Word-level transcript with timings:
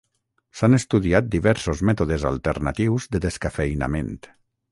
S'han 0.59 0.75
estudiat 0.77 1.27
diversos 1.35 1.83
mètodes 1.91 2.25
alternatius 2.31 3.07
de 3.17 3.21
descafeïnament. 3.27 4.13